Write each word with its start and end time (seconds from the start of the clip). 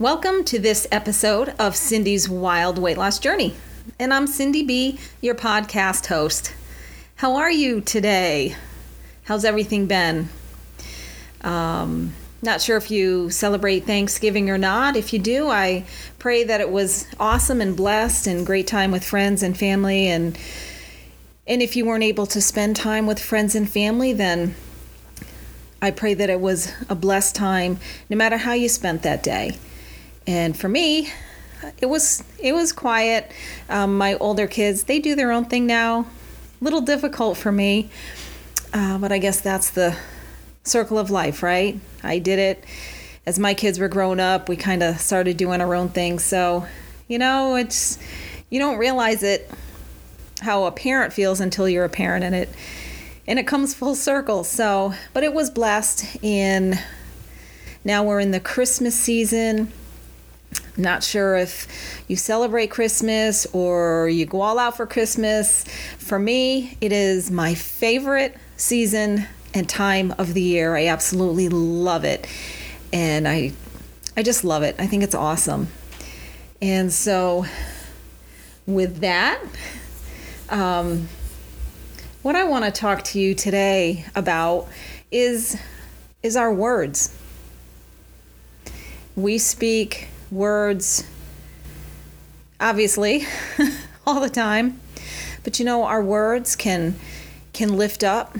Welcome 0.00 0.42
to 0.46 0.58
this 0.58 0.88
episode 0.90 1.54
of 1.56 1.76
Cindy's 1.76 2.28
Wild 2.28 2.78
Weight 2.78 2.98
Loss 2.98 3.20
Journey. 3.20 3.54
And 3.96 4.12
I'm 4.12 4.26
Cindy 4.26 4.64
B, 4.64 4.98
your 5.20 5.36
podcast 5.36 6.06
host. 6.06 6.52
How 7.14 7.36
are 7.36 7.50
you 7.50 7.80
today? 7.80 8.56
How's 9.22 9.44
everything 9.44 9.86
been? 9.86 10.30
Um, 11.42 12.12
not 12.42 12.60
sure 12.60 12.76
if 12.76 12.90
you 12.90 13.30
celebrate 13.30 13.84
Thanksgiving 13.84 14.50
or 14.50 14.58
not. 14.58 14.96
If 14.96 15.12
you 15.12 15.20
do, 15.20 15.48
I 15.48 15.84
pray 16.18 16.42
that 16.42 16.60
it 16.60 16.70
was 16.70 17.06
awesome 17.20 17.60
and 17.60 17.76
blessed 17.76 18.26
and 18.26 18.44
great 18.44 18.66
time 18.66 18.90
with 18.90 19.04
friends 19.04 19.44
and 19.44 19.56
family 19.56 20.08
and 20.08 20.36
and 21.46 21.62
if 21.62 21.76
you 21.76 21.84
weren't 21.84 22.02
able 22.02 22.26
to 22.26 22.40
spend 22.40 22.74
time 22.74 23.06
with 23.06 23.20
friends 23.20 23.54
and 23.54 23.70
family, 23.70 24.12
then 24.12 24.56
I 25.80 25.92
pray 25.92 26.14
that 26.14 26.30
it 26.30 26.40
was 26.40 26.72
a 26.88 26.96
blessed 26.96 27.36
time 27.36 27.78
no 28.10 28.16
matter 28.16 28.38
how 28.38 28.54
you 28.54 28.68
spent 28.68 29.04
that 29.04 29.22
day. 29.22 29.56
And 30.26 30.56
for 30.56 30.68
me, 30.68 31.10
it 31.78 31.86
was 31.86 32.24
it 32.38 32.52
was 32.52 32.72
quiet. 32.72 33.30
Um, 33.68 33.96
my 33.98 34.14
older 34.14 34.46
kids 34.46 34.84
they 34.84 34.98
do 34.98 35.14
their 35.14 35.32
own 35.32 35.46
thing 35.46 35.66
now. 35.66 36.06
Little 36.60 36.80
difficult 36.80 37.36
for 37.36 37.52
me, 37.52 37.90
uh, 38.72 38.98
but 38.98 39.12
I 39.12 39.18
guess 39.18 39.40
that's 39.40 39.70
the 39.70 39.96
circle 40.62 40.98
of 40.98 41.10
life, 41.10 41.42
right? 41.42 41.78
I 42.02 42.18
did 42.18 42.38
it 42.38 42.64
as 43.26 43.38
my 43.38 43.54
kids 43.54 43.78
were 43.78 43.88
growing 43.88 44.20
up. 44.20 44.48
We 44.48 44.56
kind 44.56 44.82
of 44.82 44.98
started 45.00 45.36
doing 45.36 45.60
our 45.60 45.74
own 45.74 45.88
thing. 45.90 46.18
So, 46.18 46.66
you 47.08 47.18
know, 47.18 47.56
it's 47.56 47.98
you 48.50 48.58
don't 48.58 48.78
realize 48.78 49.22
it 49.22 49.50
how 50.40 50.64
a 50.64 50.72
parent 50.72 51.12
feels 51.12 51.40
until 51.40 51.68
you're 51.68 51.84
a 51.84 51.90
parent, 51.90 52.24
and 52.24 52.34
it 52.34 52.48
and 53.26 53.38
it 53.38 53.46
comes 53.46 53.74
full 53.74 53.94
circle. 53.94 54.44
So, 54.44 54.94
but 55.12 55.22
it 55.22 55.32
was 55.34 55.50
blessed 55.50 56.16
in. 56.22 56.78
Now 57.86 58.02
we're 58.02 58.20
in 58.20 58.30
the 58.30 58.40
Christmas 58.40 58.94
season. 58.94 59.70
Not 60.76 61.04
sure 61.04 61.36
if 61.36 61.68
you 62.08 62.16
celebrate 62.16 62.68
Christmas 62.68 63.46
or 63.52 64.08
you 64.08 64.26
go 64.26 64.40
all 64.40 64.58
out 64.58 64.76
for 64.76 64.86
Christmas. 64.86 65.64
For 65.98 66.18
me, 66.18 66.76
it 66.80 66.92
is 66.92 67.30
my 67.30 67.54
favorite 67.54 68.36
season 68.56 69.26
and 69.54 69.68
time 69.68 70.12
of 70.18 70.34
the 70.34 70.42
year. 70.42 70.76
I 70.76 70.86
absolutely 70.86 71.48
love 71.48 72.04
it. 72.04 72.26
And 72.92 73.28
I 73.28 73.52
I 74.16 74.22
just 74.22 74.44
love 74.44 74.62
it. 74.62 74.76
I 74.78 74.86
think 74.86 75.02
it's 75.02 75.14
awesome. 75.14 75.68
And 76.60 76.92
so 76.92 77.46
with 78.66 79.00
that, 79.00 79.42
um, 80.48 81.08
what 82.22 82.36
I 82.36 82.44
want 82.44 82.64
to 82.64 82.70
talk 82.70 83.02
to 83.04 83.20
you 83.20 83.34
today 83.34 84.06
about 84.14 84.68
is 85.10 85.56
is 86.22 86.36
our 86.36 86.52
words. 86.52 87.16
We 89.14 89.38
speak 89.38 90.08
words 90.34 91.04
obviously 92.60 93.26
all 94.06 94.20
the 94.20 94.30
time. 94.30 94.80
But 95.42 95.58
you 95.58 95.64
know 95.64 95.84
our 95.84 96.02
words 96.02 96.56
can 96.56 96.94
can 97.52 97.76
lift 97.76 98.02
up 98.02 98.36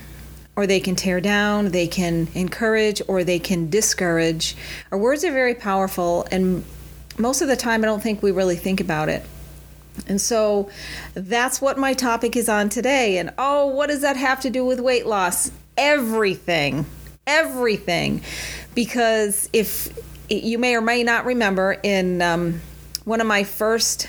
or 0.56 0.66
they 0.66 0.80
can 0.80 0.96
tear 0.96 1.20
down, 1.20 1.70
they 1.70 1.86
can 1.86 2.28
encourage 2.34 3.02
or 3.08 3.24
they 3.24 3.38
can 3.38 3.70
discourage. 3.70 4.56
Our 4.90 4.98
words 4.98 5.24
are 5.24 5.32
very 5.32 5.54
powerful 5.54 6.26
and 6.30 6.64
most 7.18 7.42
of 7.42 7.48
the 7.48 7.56
time 7.56 7.84
I 7.84 7.86
don't 7.86 8.02
think 8.02 8.22
we 8.22 8.30
really 8.30 8.56
think 8.56 8.80
about 8.80 9.08
it. 9.08 9.24
And 10.08 10.20
so 10.20 10.70
that's 11.14 11.60
what 11.60 11.78
my 11.78 11.94
topic 11.94 12.36
is 12.36 12.48
on 12.48 12.68
today. 12.68 13.18
And 13.18 13.32
oh, 13.38 13.66
what 13.66 13.88
does 13.88 14.00
that 14.00 14.16
have 14.16 14.40
to 14.40 14.50
do 14.50 14.64
with 14.64 14.80
weight 14.80 15.06
loss? 15.06 15.52
Everything. 15.76 16.86
Everything. 17.26 18.22
Because 18.74 19.48
if 19.52 19.96
you 20.40 20.58
may 20.58 20.76
or 20.76 20.80
may 20.80 21.02
not 21.02 21.24
remember 21.24 21.76
in 21.82 22.22
um, 22.22 22.60
one 23.04 23.20
of 23.20 23.26
my 23.26 23.44
first 23.44 24.08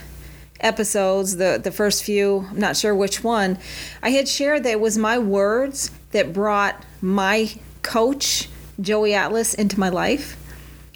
episodes, 0.59 1.37
the, 1.37 1.59
the 1.61 1.71
first 1.71 2.03
few, 2.03 2.47
I'm 2.49 2.59
not 2.59 2.77
sure 2.77 2.95
which 2.95 3.23
one, 3.23 3.57
I 4.01 4.11
had 4.11 4.27
shared 4.27 4.63
that 4.63 4.71
it 4.71 4.79
was 4.79 4.97
my 4.97 5.17
words 5.17 5.91
that 6.11 6.33
brought 6.33 6.83
my 7.01 7.51
coach, 7.81 8.49
Joey 8.79 9.13
Atlas, 9.13 9.53
into 9.53 9.79
my 9.79 9.89
life. 9.89 10.37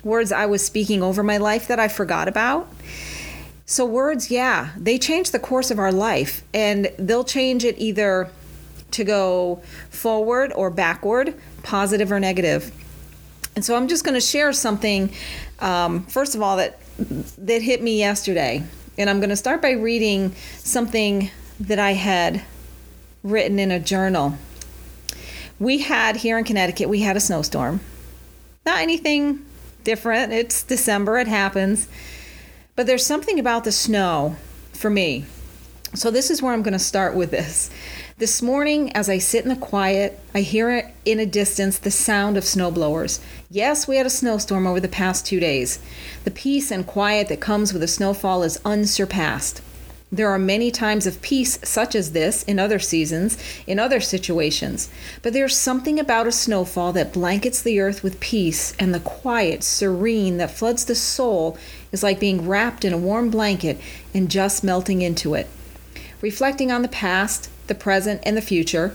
Words 0.03 0.31
I 0.31 0.45
was 0.45 0.65
speaking 0.65 1.03
over 1.03 1.23
my 1.23 1.37
life 1.37 1.67
that 1.67 1.79
I 1.79 1.87
forgot 1.87 2.27
about. 2.27 2.71
So, 3.65 3.85
words, 3.85 4.31
yeah, 4.31 4.69
they 4.77 4.97
change 4.97 5.31
the 5.31 5.39
course 5.39 5.69
of 5.69 5.77
our 5.77 5.91
life, 5.91 6.41
and 6.53 6.91
they'll 6.97 7.23
change 7.23 7.63
it 7.63 7.75
either 7.77 8.31
to 8.91 9.03
go 9.03 9.61
forward 9.91 10.51
or 10.55 10.71
backward, 10.71 11.35
positive 11.61 12.11
or 12.11 12.19
negative. 12.19 12.71
And 13.59 13.65
so, 13.65 13.75
I'm 13.75 13.89
just 13.89 14.05
going 14.05 14.13
to 14.13 14.21
share 14.21 14.53
something, 14.53 15.11
um, 15.59 16.05
first 16.05 16.33
of 16.33 16.41
all, 16.41 16.55
that 16.55 16.79
that 17.39 17.61
hit 17.61 17.83
me 17.83 17.99
yesterday, 17.99 18.63
and 18.97 19.09
I'm 19.09 19.19
going 19.19 19.31
to 19.31 19.35
start 19.35 19.61
by 19.61 19.71
reading 19.71 20.33
something 20.59 21.29
that 21.59 21.77
I 21.77 21.91
had 21.91 22.41
written 23.21 23.59
in 23.59 23.69
a 23.69 23.77
journal. 23.77 24.37
We 25.59 25.79
had 25.79 26.15
here 26.15 26.37
in 26.37 26.45
Connecticut, 26.45 26.87
we 26.87 27.01
had 27.01 27.17
a 27.17 27.19
snowstorm. 27.19 27.81
Not 28.65 28.79
anything 28.79 29.45
different. 29.83 30.31
It's 30.31 30.63
December, 30.63 31.17
it 31.17 31.27
happens. 31.27 31.89
But 32.77 32.87
there's 32.87 33.05
something 33.05 33.39
about 33.39 33.65
the 33.65 33.73
snow 33.73 34.37
for 34.71 34.89
me. 34.89 35.25
So 35.95 36.11
this 36.11 36.29
is 36.29 36.41
where 36.41 36.53
I'm 36.53 36.63
going 36.63 36.71
to 36.71 36.79
start 36.79 37.13
with 37.13 37.31
this. 37.31 37.69
This 38.19 38.41
morning, 38.41 38.91
as 38.91 39.07
I 39.07 39.17
sit 39.17 39.43
in 39.45 39.49
the 39.49 39.55
quiet, 39.55 40.19
I 40.35 40.41
hear 40.41 40.91
in 41.05 41.21
a 41.21 41.25
distance 41.25 41.77
the 41.77 41.89
sound 41.89 42.35
of 42.35 42.43
snowblowers. 42.43 43.21
Yes, 43.49 43.87
we 43.87 43.95
had 43.95 44.05
a 44.05 44.09
snowstorm 44.09 44.67
over 44.67 44.81
the 44.81 44.89
past 44.89 45.25
two 45.25 45.39
days. 45.39 45.79
The 46.25 46.31
peace 46.31 46.69
and 46.69 46.85
quiet 46.85 47.29
that 47.29 47.39
comes 47.39 47.71
with 47.71 47.81
a 47.81 47.87
snowfall 47.87 48.43
is 48.43 48.59
unsurpassed. 48.65 49.61
There 50.11 50.29
are 50.29 50.37
many 50.37 50.69
times 50.69 51.07
of 51.07 51.21
peace 51.21 51.59
such 51.63 51.95
as 51.95 52.11
this 52.11 52.43
in 52.43 52.59
other 52.59 52.77
seasons, 52.77 53.37
in 53.65 53.79
other 53.79 54.01
situations, 54.01 54.89
but 55.21 55.31
there's 55.31 55.55
something 55.55 55.97
about 55.97 56.27
a 56.27 56.33
snowfall 56.33 56.91
that 56.91 57.13
blankets 57.13 57.61
the 57.61 57.79
earth 57.79 58.03
with 58.03 58.19
peace, 58.19 58.73
and 58.77 58.93
the 58.93 58.99
quiet, 58.99 59.63
serene 59.63 60.35
that 60.39 60.51
floods 60.51 60.83
the 60.83 60.93
soul 60.93 61.57
is 61.93 62.03
like 62.03 62.19
being 62.19 62.45
wrapped 62.45 62.83
in 62.83 62.91
a 62.91 62.97
warm 62.97 63.29
blanket 63.29 63.79
and 64.13 64.29
just 64.29 64.61
melting 64.61 65.01
into 65.01 65.35
it. 65.35 65.47
Reflecting 66.21 66.69
on 66.69 66.81
the 66.81 66.89
past, 66.89 67.49
the 67.69 67.75
present, 67.75 68.21
and 68.23 68.35
the 68.35 68.41
future, 68.41 68.93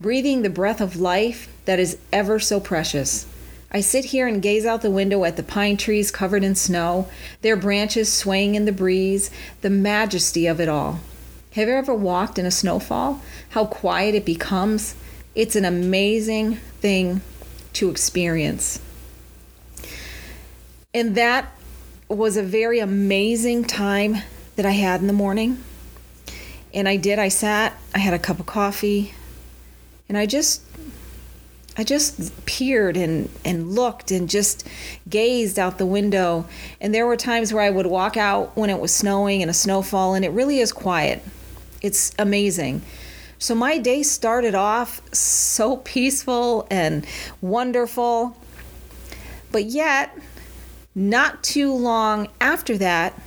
breathing 0.00 0.40
the 0.40 0.48
breath 0.48 0.80
of 0.80 0.96
life 0.96 1.48
that 1.66 1.78
is 1.78 1.98
ever 2.12 2.40
so 2.40 2.58
precious. 2.58 3.26
I 3.70 3.80
sit 3.80 4.06
here 4.06 4.26
and 4.26 4.42
gaze 4.42 4.66
out 4.66 4.82
the 4.82 4.90
window 4.90 5.24
at 5.24 5.36
the 5.36 5.42
pine 5.42 5.76
trees 5.76 6.10
covered 6.10 6.44
in 6.44 6.54
snow, 6.54 7.08
their 7.40 7.56
branches 7.56 8.12
swaying 8.12 8.54
in 8.54 8.64
the 8.64 8.72
breeze, 8.72 9.30
the 9.60 9.70
majesty 9.70 10.46
of 10.46 10.60
it 10.60 10.68
all. 10.68 11.00
Have 11.52 11.68
you 11.68 11.74
ever 11.74 11.94
walked 11.94 12.38
in 12.38 12.46
a 12.46 12.50
snowfall? 12.50 13.20
How 13.50 13.66
quiet 13.66 14.14
it 14.14 14.24
becomes? 14.24 14.94
It's 15.34 15.56
an 15.56 15.64
amazing 15.64 16.56
thing 16.80 17.20
to 17.74 17.90
experience. 17.90 18.80
And 20.94 21.14
that 21.14 21.50
was 22.08 22.36
a 22.36 22.42
very 22.42 22.78
amazing 22.78 23.64
time 23.64 24.16
that 24.56 24.66
I 24.66 24.72
had 24.72 25.00
in 25.00 25.06
the 25.06 25.12
morning. 25.14 25.62
And 26.74 26.88
I 26.88 26.96
did, 26.96 27.18
I 27.18 27.28
sat, 27.28 27.76
I 27.94 27.98
had 27.98 28.14
a 28.14 28.18
cup 28.18 28.40
of 28.40 28.46
coffee, 28.46 29.14
and 30.08 30.16
I 30.16 30.26
just 30.26 30.62
I 31.76 31.84
just 31.84 32.44
peered 32.44 32.98
and, 32.98 33.30
and 33.46 33.74
looked 33.74 34.10
and 34.10 34.28
just 34.28 34.68
gazed 35.08 35.58
out 35.58 35.78
the 35.78 35.86
window. 35.86 36.46
And 36.82 36.94
there 36.94 37.06
were 37.06 37.16
times 37.16 37.52
where 37.52 37.62
I 37.62 37.70
would 37.70 37.86
walk 37.86 38.18
out 38.18 38.54
when 38.56 38.68
it 38.68 38.78
was 38.78 38.94
snowing 38.94 39.40
and 39.40 39.50
a 39.50 39.54
snowfall, 39.54 40.14
and 40.14 40.24
it 40.24 40.32
really 40.32 40.58
is 40.58 40.70
quiet. 40.70 41.22
It's 41.80 42.12
amazing. 42.18 42.82
So 43.38 43.54
my 43.54 43.78
day 43.78 44.02
started 44.02 44.54
off 44.54 45.00
so 45.14 45.78
peaceful 45.78 46.66
and 46.70 47.06
wonderful. 47.40 48.36
But 49.50 49.64
yet, 49.64 50.16
not 50.94 51.42
too 51.42 51.72
long 51.72 52.28
after 52.40 52.76
that, 52.78 53.18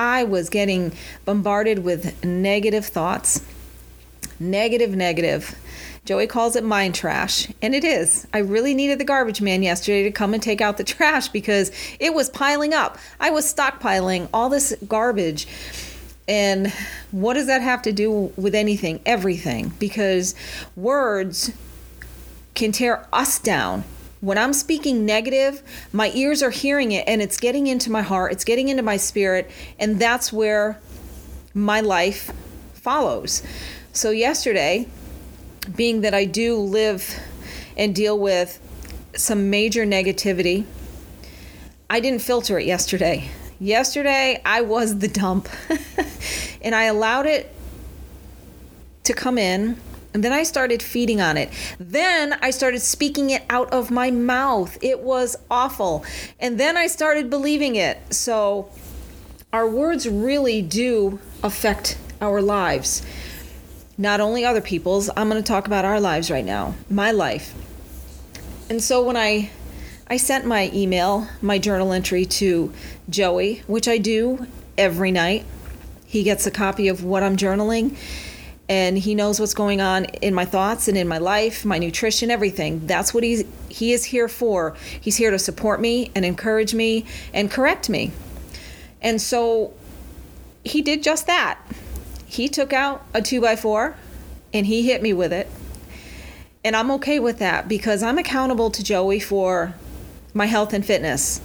I 0.00 0.24
was 0.24 0.48
getting 0.48 0.92
bombarded 1.24 1.80
with 1.80 2.24
negative 2.24 2.86
thoughts. 2.86 3.44
Negative, 4.38 4.96
negative 4.96 5.54
Joey 6.06 6.26
calls 6.26 6.56
it 6.56 6.64
mind 6.64 6.94
trash, 6.94 7.46
and 7.60 7.74
it 7.74 7.84
is. 7.84 8.26
I 8.32 8.38
really 8.38 8.74
needed 8.74 8.98
the 8.98 9.04
garbage 9.04 9.40
man 9.42 9.62
yesterday 9.62 10.02
to 10.04 10.10
come 10.10 10.32
and 10.32 10.42
take 10.42 10.60
out 10.60 10.76
the 10.76 10.84
trash 10.84 11.28
because 11.28 11.70
it 12.00 12.14
was 12.14 12.30
piling 12.30 12.72
up. 12.72 12.98
I 13.20 13.30
was 13.30 13.52
stockpiling 13.52 14.28
all 14.32 14.48
this 14.48 14.74
garbage. 14.88 15.46
And 16.26 16.72
what 17.10 17.34
does 17.34 17.46
that 17.46 17.60
have 17.60 17.82
to 17.82 17.92
do 17.92 18.32
with 18.36 18.54
anything? 18.54 19.00
Everything. 19.04 19.72
Because 19.78 20.34
words 20.74 21.52
can 22.54 22.72
tear 22.72 23.06
us 23.12 23.38
down. 23.38 23.84
When 24.20 24.36
I'm 24.36 24.52
speaking 24.52 25.06
negative, 25.06 25.62
my 25.92 26.10
ears 26.14 26.42
are 26.42 26.50
hearing 26.50 26.92
it 26.92 27.08
and 27.08 27.22
it's 27.22 27.38
getting 27.38 27.66
into 27.66 27.90
my 27.90 28.02
heart, 28.02 28.32
it's 28.32 28.44
getting 28.44 28.68
into 28.68 28.82
my 28.82 28.98
spirit, 28.98 29.50
and 29.78 29.98
that's 29.98 30.32
where 30.32 30.78
my 31.54 31.80
life 31.80 32.30
follows. 32.74 33.42
So, 33.92 34.10
yesterday, 34.10 34.88
being 35.74 36.02
that 36.02 36.14
I 36.14 36.24
do 36.26 36.56
live 36.56 37.18
and 37.76 37.94
deal 37.94 38.18
with 38.18 38.60
some 39.16 39.50
major 39.50 39.84
negativity, 39.84 40.64
I 41.88 42.00
didn't 42.00 42.22
filter 42.22 42.58
it 42.58 42.66
yesterday. 42.66 43.28
Yesterday, 43.58 44.40
I 44.44 44.60
was 44.60 44.98
the 44.98 45.08
dump. 45.08 45.48
and 46.62 46.74
I 46.74 46.84
allowed 46.84 47.26
it 47.26 47.54
to 49.04 49.12
come 49.12 49.38
in. 49.38 49.76
And 50.12 50.24
then 50.24 50.32
I 50.32 50.42
started 50.42 50.82
feeding 50.82 51.20
on 51.20 51.36
it. 51.36 51.50
Then 51.78 52.36
I 52.42 52.50
started 52.50 52.80
speaking 52.80 53.30
it 53.30 53.44
out 53.48 53.72
of 53.72 53.90
my 53.90 54.10
mouth. 54.10 54.76
It 54.82 55.00
was 55.00 55.36
awful. 55.50 56.04
And 56.40 56.58
then 56.58 56.76
I 56.76 56.88
started 56.88 57.30
believing 57.30 57.76
it. 57.76 57.98
So 58.12 58.70
our 59.52 59.68
words 59.68 60.08
really 60.08 60.62
do 60.62 61.20
affect 61.42 61.96
our 62.20 62.42
lives. 62.42 63.02
Not 63.96 64.20
only 64.20 64.44
other 64.44 64.60
people's, 64.60 65.10
I'm 65.16 65.28
going 65.28 65.42
to 65.42 65.46
talk 65.46 65.66
about 65.66 65.84
our 65.84 66.00
lives 66.00 66.30
right 66.30 66.44
now, 66.44 66.74
my 66.88 67.12
life. 67.12 67.54
And 68.68 68.82
so 68.82 69.02
when 69.02 69.16
I 69.16 69.50
I 70.08 70.16
sent 70.16 70.44
my 70.44 70.70
email, 70.74 71.28
my 71.40 71.58
journal 71.58 71.92
entry 71.92 72.24
to 72.24 72.72
Joey, 73.08 73.62
which 73.68 73.86
I 73.86 73.98
do 73.98 74.48
every 74.76 75.12
night. 75.12 75.44
He 76.04 76.24
gets 76.24 76.48
a 76.48 76.50
copy 76.50 76.88
of 76.88 77.04
what 77.04 77.22
I'm 77.22 77.36
journaling 77.36 77.96
and 78.70 78.96
he 78.96 79.16
knows 79.16 79.40
what's 79.40 79.52
going 79.52 79.80
on 79.80 80.04
in 80.22 80.32
my 80.32 80.44
thoughts 80.44 80.86
and 80.86 80.96
in 80.96 81.08
my 81.08 81.18
life, 81.18 81.64
my 81.64 81.76
nutrition, 81.76 82.30
everything. 82.30 82.86
That's 82.86 83.12
what 83.12 83.24
he's 83.24 83.44
he 83.68 83.92
is 83.92 84.04
here 84.04 84.28
for. 84.28 84.76
He's 85.00 85.16
here 85.16 85.32
to 85.32 85.40
support 85.40 85.80
me 85.80 86.12
and 86.14 86.24
encourage 86.24 86.72
me 86.72 87.04
and 87.34 87.50
correct 87.50 87.90
me. 87.90 88.12
And 89.02 89.20
so 89.20 89.74
he 90.64 90.82
did 90.82 91.02
just 91.02 91.26
that. 91.26 91.58
He 92.26 92.48
took 92.48 92.72
out 92.72 93.04
a 93.12 93.20
two 93.20 93.40
by 93.40 93.56
four 93.56 93.96
and 94.54 94.64
he 94.64 94.82
hit 94.82 95.02
me 95.02 95.12
with 95.12 95.32
it. 95.32 95.50
And 96.62 96.76
I'm 96.76 96.92
okay 96.92 97.18
with 97.18 97.40
that 97.40 97.66
because 97.66 98.04
I'm 98.04 98.18
accountable 98.18 98.70
to 98.70 98.84
Joey 98.84 99.18
for 99.18 99.74
my 100.32 100.46
health 100.46 100.72
and 100.72 100.86
fitness. 100.86 101.40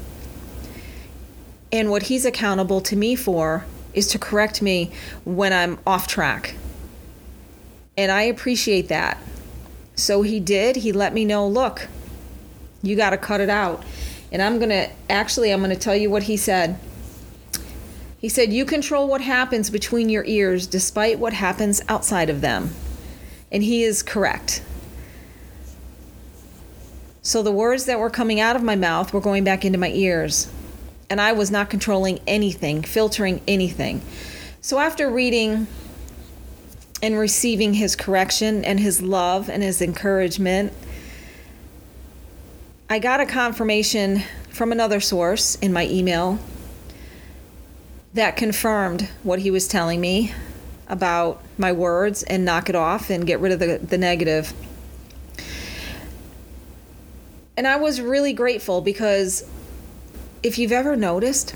And 1.71 1.89
what 1.89 2.03
he's 2.03 2.23
accountable 2.23 2.81
to 2.81 2.95
me 2.95 3.15
for 3.15 3.65
is 3.95 4.07
to 4.09 4.19
correct 4.19 4.61
me 4.61 4.91
when 5.23 5.53
I'm 5.53 5.79
off 5.87 6.05
track. 6.05 6.53
And 7.97 8.11
I 8.11 8.23
appreciate 8.23 8.89
that. 8.89 9.17
So 9.95 10.21
he 10.21 10.39
did. 10.39 10.77
He 10.77 10.91
let 10.91 11.13
me 11.13 11.25
know, 11.25 11.47
look, 11.47 11.87
you 12.81 12.95
got 12.95 13.11
to 13.11 13.17
cut 13.17 13.41
it 13.41 13.49
out. 13.49 13.83
And 14.31 14.41
I'm 14.41 14.57
going 14.57 14.69
to 14.69 14.89
actually 15.09 15.51
I'm 15.51 15.59
going 15.59 15.69
to 15.69 15.79
tell 15.79 15.95
you 15.95 16.09
what 16.09 16.23
he 16.23 16.37
said. 16.37 16.79
He 18.19 18.29
said, 18.29 18.51
"You 18.51 18.65
control 18.65 19.07
what 19.07 19.21
happens 19.21 19.69
between 19.69 20.09
your 20.09 20.25
ears 20.25 20.67
despite 20.67 21.19
what 21.19 21.33
happens 21.33 21.81
outside 21.87 22.29
of 22.29 22.41
them." 22.41 22.71
And 23.51 23.63
he 23.63 23.83
is 23.83 24.01
correct. 24.01 24.63
So 27.21 27.41
the 27.43 27.51
words 27.51 27.85
that 27.85 27.99
were 27.99 28.09
coming 28.09 28.39
out 28.39 28.55
of 28.55 28.63
my 28.63 28.75
mouth 28.75 29.13
were 29.13 29.21
going 29.21 29.43
back 29.43 29.63
into 29.63 29.77
my 29.77 29.89
ears. 29.89 30.49
And 31.09 31.21
I 31.21 31.33
was 31.33 31.51
not 31.51 31.69
controlling 31.69 32.19
anything, 32.27 32.81
filtering 32.81 33.41
anything. 33.47 34.01
So 34.59 34.79
after 34.79 35.09
reading 35.09 35.67
and 37.05 37.19
receiving 37.19 37.75
his 37.75 37.95
correction 37.95 38.65
and 38.65 38.79
his 38.79 38.99
love 38.99 39.47
and 39.47 39.61
his 39.61 39.79
encouragement, 39.79 40.73
I 42.89 42.97
got 42.97 43.19
a 43.19 43.27
confirmation 43.27 44.23
from 44.49 44.71
another 44.71 44.99
source 44.99 45.53
in 45.57 45.71
my 45.71 45.85
email 45.85 46.39
that 48.15 48.35
confirmed 48.35 49.07
what 49.21 49.37
he 49.37 49.51
was 49.51 49.67
telling 49.67 50.01
me 50.01 50.33
about 50.87 51.43
my 51.59 51.71
words 51.71 52.23
and 52.23 52.43
knock 52.43 52.69
it 52.69 52.75
off 52.75 53.11
and 53.11 53.27
get 53.27 53.39
rid 53.39 53.51
of 53.51 53.59
the, 53.59 53.77
the 53.77 53.99
negative. 53.99 54.51
And 57.55 57.67
I 57.67 57.75
was 57.75 58.01
really 58.01 58.33
grateful 58.33 58.81
because 58.81 59.47
if 60.41 60.57
you've 60.57 60.71
ever 60.71 60.95
noticed, 60.95 61.53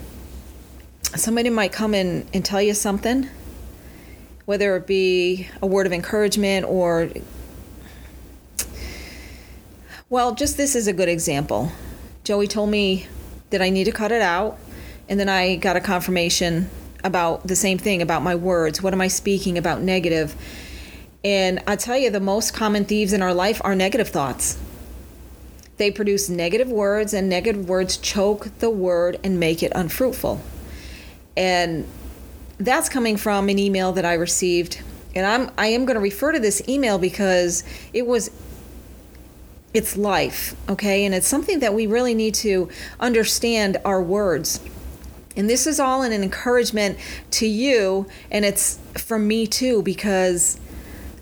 somebody 1.15 1.49
might 1.49 1.71
come 1.71 1.95
in 1.95 2.27
and 2.35 2.45
tell 2.45 2.61
you 2.61 2.75
something, 2.75 3.27
whether 4.49 4.75
it 4.75 4.87
be 4.87 5.47
a 5.61 5.67
word 5.67 5.85
of 5.85 5.93
encouragement 5.93 6.65
or, 6.65 7.07
well, 10.09 10.33
just 10.33 10.57
this 10.57 10.75
is 10.75 10.87
a 10.87 10.91
good 10.91 11.07
example. 11.07 11.71
Joey 12.23 12.47
told 12.47 12.71
me 12.71 13.05
that 13.51 13.61
I 13.61 13.69
need 13.69 13.83
to 13.83 13.91
cut 13.91 14.11
it 14.11 14.23
out, 14.23 14.57
and 15.07 15.19
then 15.19 15.29
I 15.29 15.55
got 15.55 15.75
a 15.75 15.79
confirmation 15.79 16.67
about 17.03 17.45
the 17.45 17.55
same 17.55 17.77
thing 17.77 18.01
about 18.01 18.23
my 18.23 18.33
words. 18.33 18.81
What 18.81 18.91
am 18.91 19.01
I 19.01 19.07
speaking 19.07 19.55
about 19.55 19.83
negative? 19.83 20.35
And 21.23 21.61
I 21.67 21.75
tell 21.75 21.99
you, 21.99 22.09
the 22.09 22.19
most 22.19 22.51
common 22.51 22.85
thieves 22.85 23.13
in 23.13 23.21
our 23.21 23.35
life 23.35 23.61
are 23.63 23.75
negative 23.75 24.09
thoughts. 24.09 24.57
They 25.77 25.91
produce 25.91 26.27
negative 26.27 26.69
words, 26.69 27.13
and 27.13 27.29
negative 27.29 27.69
words 27.69 27.97
choke 27.97 28.47
the 28.57 28.71
word 28.71 29.19
and 29.23 29.39
make 29.39 29.61
it 29.61 29.71
unfruitful. 29.75 30.41
And 31.37 31.85
that's 32.59 32.89
coming 32.89 33.17
from 33.17 33.49
an 33.49 33.57
email 33.57 33.91
that 33.93 34.05
I 34.05 34.13
received. 34.13 34.81
And 35.15 35.25
I'm 35.25 35.51
I 35.57 35.67
am 35.67 35.85
going 35.85 35.95
to 35.95 36.01
refer 36.01 36.31
to 36.31 36.39
this 36.39 36.61
email 36.67 36.99
because 36.99 37.63
it 37.93 38.05
was 38.05 38.29
it's 39.73 39.95
life, 39.95 40.55
okay? 40.67 41.05
And 41.05 41.13
it's 41.13 41.27
something 41.27 41.59
that 41.59 41.73
we 41.73 41.87
really 41.87 42.15
need 42.15 42.33
to 42.35 42.69
understand 42.99 43.77
our 43.85 44.01
words. 44.01 44.59
And 45.35 45.49
this 45.49 45.67
is 45.67 45.79
all 45.79 46.01
in 46.01 46.11
an 46.11 46.23
encouragement 46.23 46.97
to 47.31 47.47
you, 47.47 48.07
and 48.31 48.43
it's 48.43 48.79
from 48.95 49.27
me 49.27 49.45
too, 49.45 49.83
because 49.83 50.59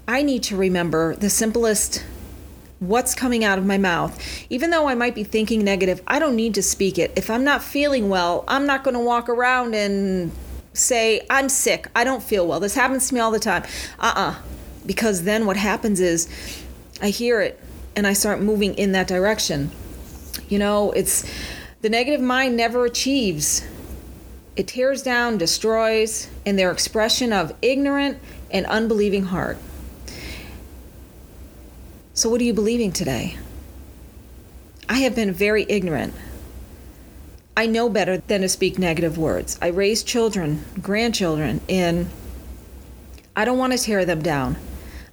I 0.07 0.23
need 0.23 0.43
to 0.43 0.55
remember 0.55 1.15
the 1.17 1.29
simplest 1.29 2.05
what's 2.79 3.13
coming 3.13 3.43
out 3.43 3.57
of 3.57 3.65
my 3.65 3.77
mouth. 3.77 4.17
Even 4.49 4.69
though 4.69 4.87
I 4.87 4.95
might 4.95 5.13
be 5.13 5.23
thinking 5.23 5.63
negative, 5.63 6.01
I 6.07 6.19
don't 6.19 6.35
need 6.35 6.53
to 6.55 6.63
speak 6.63 6.97
it. 6.97 7.11
If 7.15 7.29
I'm 7.29 7.43
not 7.43 7.63
feeling 7.63 8.07
well, 8.07 8.45
I'm 8.47 8.65
not 8.65 8.83
going 8.83 8.93
to 8.93 9.01
walk 9.01 9.27
around 9.27 9.75
and 9.75 10.31
say, 10.77 11.25
I'm 11.29 11.49
sick, 11.49 11.87
I 11.95 12.03
don't 12.03 12.23
feel 12.23 12.47
well. 12.47 12.59
This 12.59 12.75
happens 12.75 13.09
to 13.09 13.15
me 13.15 13.19
all 13.19 13.31
the 13.31 13.39
time. 13.39 13.63
Uh 13.99 14.13
uh-uh. 14.15 14.31
uh. 14.31 14.35
Because 14.85 15.23
then 15.23 15.45
what 15.45 15.57
happens 15.57 15.99
is 15.99 16.29
I 17.01 17.09
hear 17.09 17.41
it 17.41 17.59
and 17.95 18.07
I 18.07 18.13
start 18.13 18.39
moving 18.41 18.73
in 18.75 18.93
that 18.93 19.07
direction. 19.07 19.71
You 20.47 20.59
know, 20.59 20.91
it's 20.91 21.29
the 21.81 21.89
negative 21.89 22.21
mind 22.21 22.55
never 22.55 22.85
achieves. 22.85 23.67
It 24.55 24.67
tears 24.67 25.03
down, 25.03 25.37
destroys, 25.37 26.29
in 26.45 26.55
their 26.55 26.71
expression 26.71 27.33
of 27.33 27.53
ignorant 27.61 28.19
and 28.49 28.65
unbelieving 28.65 29.25
heart. 29.25 29.57
So, 32.13 32.29
what 32.29 32.41
are 32.41 32.45
you 32.45 32.53
believing 32.53 32.91
today? 32.91 33.37
I 34.89 34.99
have 34.99 35.15
been 35.15 35.31
very 35.31 35.65
ignorant. 35.69 36.13
I 37.57 37.65
know 37.65 37.89
better 37.89 38.17
than 38.17 38.41
to 38.41 38.49
speak 38.49 38.77
negative 38.77 39.17
words. 39.17 39.57
I 39.59 39.69
raise 39.69 40.03
children, 40.03 40.63
grandchildren, 40.79 41.59
and 41.67 42.07
I 43.35 43.45
don't 43.45 43.57
want 43.57 43.73
to 43.73 43.79
tear 43.79 44.05
them 44.05 44.21
down. 44.21 44.57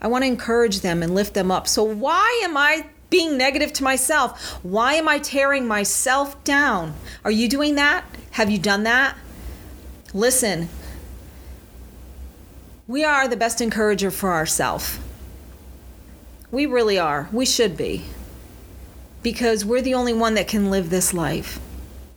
I 0.03 0.09
want 0.09 0.25
to 0.25 0.29
encourage 0.29 0.81
them 0.81 1.03
and 1.03 1.15
lift 1.15 1.33
them 1.33 1.51
up. 1.51 1.67
So, 1.67 1.83
why 1.83 2.43
am 2.45 2.55
I 2.55 2.85
being 3.09 3.39
negative 3.39 3.73
to 3.73 3.83
myself? 3.83 4.63
Why 4.63 4.93
am 4.93 5.09
I 5.09 5.21
tearing 5.21 5.67
myself 5.67 6.45
down? 6.45 6.93
Are 7.25 7.31
you 7.31 7.49
doing 7.49 7.77
that? 7.77 8.05
Have 8.33 8.51
you 8.51 8.59
done 8.59 8.83
that? 8.83 9.17
Listen, 10.13 10.69
we 12.87 13.05
are 13.05 13.27
the 13.27 13.39
best 13.39 13.63
encourager 13.63 14.11
for 14.11 14.35
ourselves. 14.35 14.99
We 16.51 16.67
really 16.67 16.99
are. 16.99 17.27
We 17.33 17.47
should 17.47 17.75
be. 17.75 18.05
Because 19.23 19.65
we're 19.65 19.81
the 19.81 19.95
only 19.95 20.13
one 20.13 20.35
that 20.35 20.47
can 20.47 20.71
live 20.71 20.91
this 20.91 21.15
life. 21.15 21.59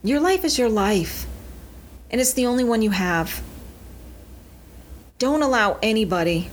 Your 0.02 0.20
life 0.20 0.44
is 0.44 0.58
your 0.58 0.68
life, 0.68 1.26
and 2.10 2.20
it's 2.20 2.32
the 2.32 2.46
only 2.46 2.64
one 2.64 2.82
you 2.82 2.90
have. 2.90 3.42
Don't 5.18 5.42
allow 5.42 5.78
anybody 5.82 6.50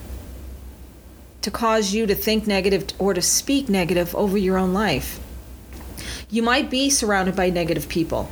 to 1.43 1.51
cause 1.51 1.93
you 1.93 2.07
to 2.07 2.15
think 2.15 2.47
negative 2.47 2.87
or 2.97 3.13
to 3.13 3.21
speak 3.21 3.69
negative 3.69 4.15
over 4.15 4.37
your 4.37 4.57
own 4.57 4.73
life. 4.73 5.19
You 6.29 6.41
might 6.41 6.71
be 6.71 6.89
surrounded 6.89 7.35
by 7.35 7.51
negative 7.51 7.87
people, 7.87 8.29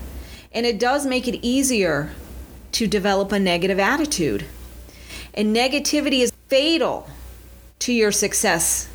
and 0.52 0.66
it 0.66 0.80
does 0.80 1.06
make 1.06 1.28
it 1.28 1.46
easier 1.46 2.12
to 2.72 2.88
develop 2.88 3.32
a 3.32 3.40
negative 3.40 3.80
attitude. 3.80 4.46
And 5.36 5.56
negativity 5.56 6.22
is 6.22 6.34
fatal 6.48 7.08
to 7.80 7.94
your 7.94 8.12
success 8.12 8.90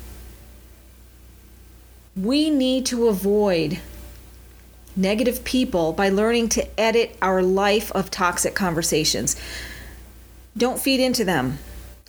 we 2.15 2.49
need 2.49 2.85
to 2.87 3.07
avoid 3.07 3.79
negative 4.99 5.43
people 5.43 5.93
by 5.93 6.09
learning 6.09 6.49
to 6.49 6.79
edit 6.79 7.17
our 7.21 7.41
life 7.41 7.91
of 7.93 8.11
toxic 8.11 8.53
conversations. 8.53 9.35
Don't 10.57 10.79
feed 10.79 10.99
into 10.99 11.23
them. 11.23 11.59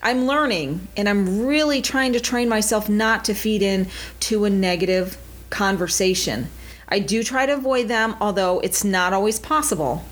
I'm 0.03 0.27
learning 0.27 0.89
and 0.97 1.09
I'm 1.09 1.47
really 1.47 1.83
trying 1.83 2.13
to 2.15 2.21
train 2.21 2.49
myself 2.49 2.89
not 2.89 3.25
to 3.27 3.35
feed 3.35 3.63
in 3.63 3.89
to 4.21 4.45
a 4.45 4.51
negative 4.51 5.17
conversation. 5.51 6.49
I 6.89 6.99
do 6.99 7.23
try 7.23 7.47
to 7.47 7.53
avoid 7.53 7.89
them, 7.89 8.17
although 8.21 8.61
it's 8.61 8.83
not 8.83 9.13
always 9.13 9.39
possible. 9.39 10.05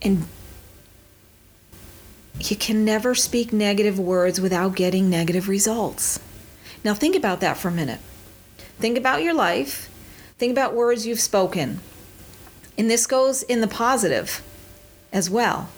And 0.00 0.26
you 2.40 2.56
can 2.56 2.84
never 2.84 3.14
speak 3.14 3.52
negative 3.52 3.98
words 3.98 4.40
without 4.40 4.76
getting 4.76 5.10
negative 5.10 5.48
results. 5.48 6.18
Now, 6.82 6.94
think 6.94 7.16
about 7.16 7.40
that 7.40 7.56
for 7.56 7.68
a 7.68 7.72
minute. 7.72 8.00
Think 8.78 8.98
about 8.98 9.22
your 9.22 9.34
life. 9.34 9.90
Think 10.44 10.52
about 10.52 10.74
words 10.74 11.06
you've 11.06 11.20
spoken. 11.20 11.80
And 12.76 12.90
this 12.90 13.06
goes 13.06 13.42
in 13.42 13.62
the 13.62 13.66
positive 13.66 14.42
as 15.10 15.30
well. 15.30 15.70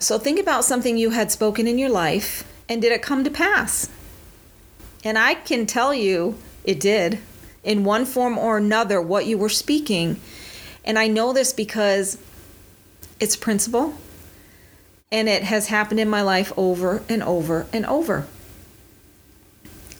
So 0.00 0.18
think 0.18 0.40
about 0.40 0.64
something 0.64 0.96
you 0.96 1.10
had 1.10 1.30
spoken 1.30 1.68
in 1.68 1.78
your 1.78 1.90
life 1.90 2.42
and 2.68 2.82
did 2.82 2.90
it 2.90 3.02
come 3.02 3.22
to 3.22 3.30
pass? 3.30 3.88
And 5.04 5.16
I 5.16 5.34
can 5.34 5.64
tell 5.64 5.94
you 5.94 6.36
it 6.64 6.80
did 6.80 7.20
in 7.62 7.84
one 7.84 8.04
form 8.04 8.36
or 8.36 8.56
another 8.58 9.00
what 9.00 9.26
you 9.26 9.38
were 9.38 9.48
speaking. 9.48 10.20
And 10.84 10.98
I 10.98 11.06
know 11.06 11.32
this 11.32 11.52
because 11.52 12.18
it's 13.20 13.36
principle 13.36 13.94
and 15.12 15.28
it 15.28 15.44
has 15.44 15.68
happened 15.68 16.00
in 16.00 16.10
my 16.10 16.22
life 16.22 16.52
over 16.56 17.04
and 17.08 17.22
over 17.22 17.68
and 17.72 17.86
over. 17.86 18.26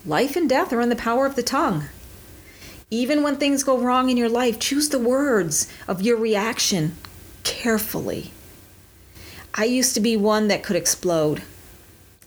Life 0.05 0.35
and 0.35 0.49
death 0.49 0.73
are 0.73 0.81
in 0.81 0.89
the 0.89 0.97
power 0.97 1.25
of 1.25 1.37
the 1.37 1.41
tongue. 1.41 1.85
Even 2.91 3.23
when 3.23 3.35
things 3.35 3.63
go 3.63 3.77
wrong 3.77 4.09
in 4.09 4.17
your 4.17 4.29
life, 4.29 4.59
choose 4.59 4.89
the 4.89 4.99
words 4.99 5.71
of 5.87 6.01
your 6.01 6.17
reaction 6.17 6.95
carefully. 7.43 8.31
I 9.53 9.65
used 9.65 9.93
to 9.95 9.99
be 9.99 10.15
one 10.17 10.47
that 10.49 10.63
could 10.63 10.75
explode. 10.75 11.41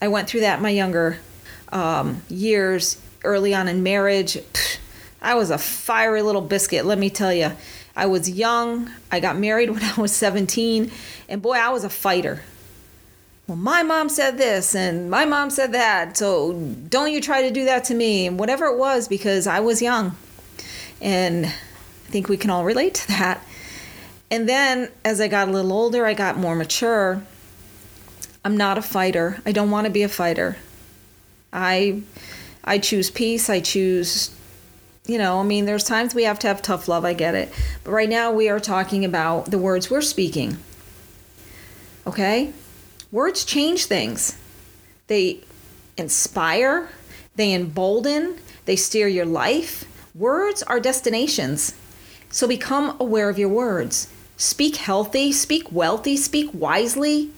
I 0.01 0.07
went 0.07 0.27
through 0.27 0.41
that 0.41 0.61
my 0.61 0.69
younger 0.69 1.19
um, 1.71 2.23
years, 2.29 3.01
early 3.23 3.53
on 3.53 3.67
in 3.67 3.83
marriage. 3.83 4.37
I 5.21 5.35
was 5.35 5.51
a 5.51 5.57
fiery 5.57 6.21
little 6.21 6.41
biscuit, 6.41 6.85
let 6.85 6.97
me 6.97 7.09
tell 7.09 7.33
you. 7.33 7.51
I 7.95 8.05
was 8.05 8.29
young. 8.29 8.89
I 9.11 9.19
got 9.19 9.37
married 9.37 9.69
when 9.71 9.83
I 9.83 9.99
was 9.99 10.11
17, 10.13 10.91
and 11.27 11.41
boy, 11.41 11.53
I 11.53 11.69
was 11.69 11.83
a 11.83 11.89
fighter. 11.89 12.41
Well, 13.47 13.57
my 13.57 13.83
mom 13.83 14.09
said 14.09 14.37
this, 14.37 14.75
and 14.75 15.09
my 15.09 15.25
mom 15.25 15.49
said 15.49 15.71
that, 15.71 16.17
so 16.17 16.53
don't 16.89 17.11
you 17.11 17.19
try 17.19 17.41
to 17.41 17.51
do 17.51 17.65
that 17.65 17.83
to 17.85 17.95
me, 17.95 18.27
and 18.27 18.39
whatever 18.39 18.65
it 18.65 18.77
was, 18.77 19.07
because 19.07 19.47
I 19.47 19.59
was 19.59 19.81
young. 19.81 20.15
And 21.01 21.45
I 21.45 22.11
think 22.11 22.29
we 22.29 22.37
can 22.37 22.49
all 22.49 22.65
relate 22.65 22.95
to 22.95 23.07
that. 23.09 23.45
And 24.31 24.47
then 24.47 24.91
as 25.03 25.19
I 25.19 25.27
got 25.27 25.47
a 25.47 25.51
little 25.51 25.73
older, 25.73 26.05
I 26.05 26.13
got 26.13 26.37
more 26.37 26.55
mature. 26.55 27.21
I'm 28.45 28.57
not 28.57 28.77
a 28.77 28.81
fighter. 28.81 29.41
I 29.45 29.51
don't 29.51 29.71
want 29.71 29.85
to 29.85 29.91
be 29.91 30.03
a 30.03 30.09
fighter. 30.09 30.57
I 31.51 32.01
I 32.63 32.77
choose 32.77 33.09
peace. 33.09 33.49
I 33.49 33.59
choose 33.59 34.35
you 35.09 35.17
know, 35.17 35.39
I 35.39 35.43
mean 35.43 35.65
there's 35.65 35.83
times 35.83 36.13
we 36.13 36.23
have 36.23 36.37
to 36.39 36.47
have 36.47 36.61
tough 36.61 36.87
love, 36.87 37.03
I 37.03 37.13
get 37.13 37.33
it. 37.33 37.51
But 37.83 37.91
right 37.91 38.07
now 38.09 38.31
we 38.31 38.47
are 38.47 38.59
talking 38.59 39.03
about 39.03 39.49
the 39.49 39.57
words 39.57 39.89
we're 39.89 40.01
speaking. 40.01 40.57
Okay? 42.05 42.53
Words 43.11 43.43
change 43.43 43.85
things. 43.85 44.37
They 45.07 45.39
inspire, 45.97 46.89
they 47.35 47.53
embolden, 47.53 48.37
they 48.65 48.75
steer 48.75 49.07
your 49.07 49.25
life. 49.25 49.85
Words 50.19 50.61
are 50.63 50.81
destinations. 50.81 51.73
So 52.29 52.45
become 52.45 52.97
aware 52.99 53.29
of 53.29 53.39
your 53.39 53.47
words. 53.47 54.09
Speak 54.35 54.75
healthy, 54.75 55.31
speak 55.31 55.71
wealthy, 55.71 56.17
speak 56.17 56.49
wisely. 56.53 57.31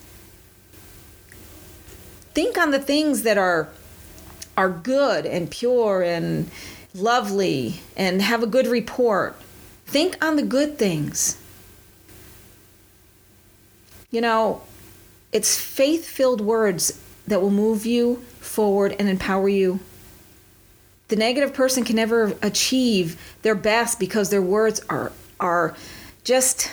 Think 2.33 2.57
on 2.57 2.71
the 2.71 2.79
things 2.79 3.21
that 3.21 3.37
are 3.37 3.69
are 4.57 4.69
good 4.69 5.27
and 5.27 5.49
pure 5.51 6.01
and 6.01 6.49
lovely 6.95 7.81
and 7.95 8.19
have 8.19 8.41
a 8.41 8.47
good 8.47 8.65
report. 8.65 9.35
Think 9.85 10.17
on 10.23 10.35
the 10.35 10.43
good 10.43 10.79
things. 10.79 11.37
You 14.09 14.21
know, 14.21 14.63
it's 15.31 15.55
faith 15.55 16.07
filled 16.07 16.41
words 16.41 16.99
that 17.27 17.43
will 17.43 17.51
move 17.51 17.85
you 17.85 18.17
forward 18.39 18.95
and 18.97 19.07
empower 19.07 19.47
you. 19.47 19.81
The 21.11 21.17
negative 21.17 21.53
person 21.53 21.83
can 21.83 21.97
never 21.97 22.37
achieve 22.41 23.35
their 23.41 23.53
best 23.53 23.99
because 23.99 24.29
their 24.29 24.41
words 24.41 24.79
are, 24.89 25.11
are 25.41 25.75
just 26.23 26.71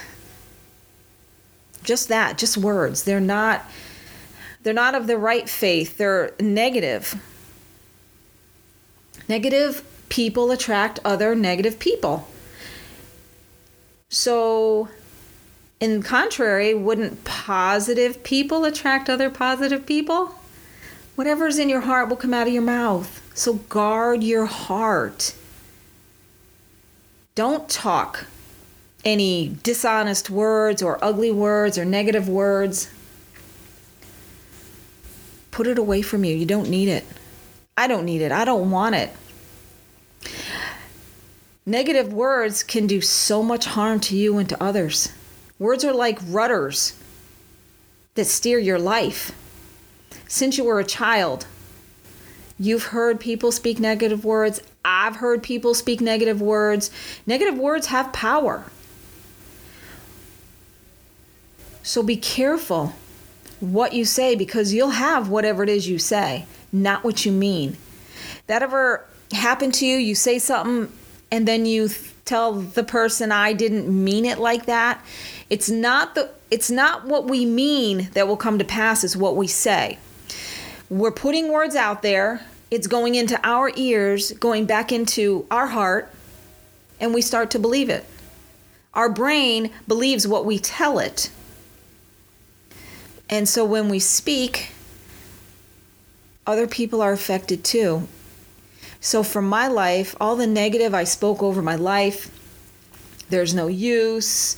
just 1.82 2.08
that, 2.08 2.38
just 2.38 2.56
words. 2.56 3.02
They're 3.02 3.18
not 3.18 3.64
they're 4.62 4.72
not 4.72 4.94
of 4.94 5.08
the 5.08 5.18
right 5.18 5.48
faith. 5.48 5.98
They're 5.98 6.34
negative. 6.38 7.20
Negative 9.28 9.84
people 10.08 10.52
attract 10.52 11.00
other 11.04 11.34
negative 11.34 11.80
people. 11.80 12.28
So 14.08 14.88
in 15.80 16.00
contrary, 16.00 16.74
wouldn't 16.74 17.24
positive 17.24 18.22
people 18.22 18.64
attract 18.64 19.10
other 19.10 19.30
positive 19.30 19.84
people? 19.84 20.36
Whatever's 21.16 21.58
in 21.58 21.68
your 21.68 21.80
heart 21.80 22.08
will 22.08 22.16
come 22.16 22.32
out 22.32 22.46
of 22.46 22.52
your 22.52 22.62
mouth. 22.62 23.17
So 23.38 23.54
guard 23.54 24.24
your 24.24 24.46
heart. 24.46 25.32
Don't 27.36 27.68
talk 27.68 28.26
any 29.04 29.56
dishonest 29.62 30.28
words 30.28 30.82
or 30.82 30.98
ugly 31.00 31.30
words 31.30 31.78
or 31.78 31.84
negative 31.84 32.28
words, 32.28 32.90
put 35.52 35.68
it 35.68 35.78
away 35.78 36.02
from 36.02 36.24
you. 36.24 36.34
You 36.34 36.46
don't 36.46 36.68
need 36.68 36.88
it. 36.88 37.04
I 37.76 37.86
don't 37.86 38.04
need 38.04 38.22
it. 38.22 38.32
I 38.32 38.44
don't 38.44 38.72
want 38.72 38.96
it. 38.96 39.10
Negative 41.64 42.12
words 42.12 42.64
can 42.64 42.88
do 42.88 43.00
so 43.00 43.44
much 43.44 43.66
harm 43.66 44.00
to 44.00 44.16
you 44.16 44.38
and 44.38 44.48
to 44.48 44.60
others. 44.60 45.12
Words 45.60 45.84
are 45.84 45.94
like 45.94 46.18
rudders 46.26 47.00
that 48.16 48.24
steer 48.24 48.58
your 48.58 48.80
life. 48.80 49.30
Since 50.26 50.58
you 50.58 50.64
were 50.64 50.80
a 50.80 50.84
child, 50.84 51.46
you've 52.58 52.84
heard 52.84 53.20
people 53.20 53.52
speak 53.52 53.78
negative 53.78 54.24
words. 54.24 54.60
I've 54.84 55.16
heard 55.16 55.42
people 55.42 55.74
speak 55.74 56.00
negative 56.00 56.40
words. 56.40 56.90
Negative 57.26 57.56
words 57.58 57.88
have 57.88 58.12
power. 58.12 58.64
So 61.82 62.02
be 62.02 62.16
careful 62.16 62.94
what 63.60 63.92
you 63.92 64.04
say 64.04 64.34
because 64.34 64.72
you'll 64.72 64.90
have 64.90 65.28
whatever 65.28 65.62
it 65.62 65.68
is 65.68 65.88
you 65.88 65.98
say, 65.98 66.46
not 66.72 67.02
what 67.02 67.24
you 67.24 67.32
mean. 67.32 67.76
That 68.46 68.62
ever 68.62 69.04
happened 69.32 69.74
to 69.74 69.86
you? 69.86 69.96
You 69.96 70.14
say 70.14 70.38
something 70.38 70.92
and 71.30 71.46
then 71.46 71.66
you 71.66 71.88
tell 72.24 72.52
the 72.52 72.84
person 72.84 73.32
I 73.32 73.52
didn't 73.52 73.88
mean 73.88 74.24
it 74.24 74.38
like 74.38 74.66
that. 74.66 75.04
It's 75.50 75.70
not 75.70 76.14
the 76.14 76.30
it's 76.50 76.70
not 76.70 77.04
what 77.04 77.26
we 77.26 77.44
mean 77.44 78.08
that 78.14 78.26
will 78.26 78.36
come 78.36 78.58
to 78.58 78.64
pass 78.64 79.04
is 79.04 79.16
what 79.16 79.36
we 79.36 79.46
say. 79.46 79.98
We're 80.90 81.12
putting 81.12 81.52
words 81.52 81.76
out 81.76 82.02
there. 82.02 82.40
It's 82.70 82.86
going 82.86 83.14
into 83.14 83.38
our 83.46 83.70
ears, 83.76 84.32
going 84.32 84.66
back 84.66 84.92
into 84.92 85.46
our 85.50 85.66
heart, 85.66 86.10
and 87.00 87.14
we 87.14 87.22
start 87.22 87.50
to 87.52 87.58
believe 87.58 87.88
it. 87.88 88.04
Our 88.94 89.10
brain 89.10 89.70
believes 89.86 90.26
what 90.26 90.44
we 90.44 90.58
tell 90.58 90.98
it. 90.98 91.30
And 93.30 93.48
so 93.48 93.64
when 93.64 93.88
we 93.88 93.98
speak, 93.98 94.72
other 96.46 96.66
people 96.66 97.02
are 97.02 97.12
affected 97.12 97.64
too. 97.64 98.08
So 99.00 99.22
from 99.22 99.46
my 99.46 99.68
life, 99.68 100.16
all 100.20 100.36
the 100.36 100.46
negative 100.46 100.94
I 100.94 101.04
spoke 101.04 101.42
over 101.42 101.62
my 101.62 101.76
life, 101.76 102.34
there's 103.28 103.54
no 103.54 103.66
use. 103.66 104.56